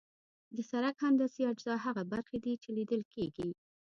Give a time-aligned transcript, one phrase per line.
[0.55, 3.49] د سرک هندسي اجزا هغه برخې دي چې لیدل کیږي